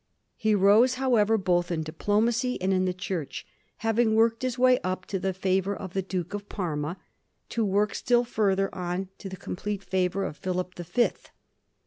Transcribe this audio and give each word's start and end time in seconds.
He 0.35 0.55
rose, 0.55 0.95
however, 0.95 1.37
both 1.37 1.69
in 1.69 1.83
diplo 1.83 2.23
macy 2.23 2.59
and 2.59 2.73
in 2.73 2.85
the 2.85 2.91
Church, 2.93 3.45
having 3.85 4.15
worked 4.15 4.41
his 4.41 4.57
way 4.57 4.79
up 4.83 5.05
to 5.05 5.19
the 5.19 5.31
favour 5.31 5.75
of 5.75 5.93
the 5.93 6.01
Duke 6.01 6.33
of 6.33 6.49
Parma, 6.49 6.97
to 7.49 7.63
work 7.63 7.93
still 7.93 8.23
further 8.23 8.73
on 8.73 9.09
to 9.19 9.29
the 9.29 9.37
complete 9.37 9.83
favour 9.83 10.23
of 10.23 10.37
Philip 10.37 10.73
the 10.73 10.83
Fifth. 10.83 11.29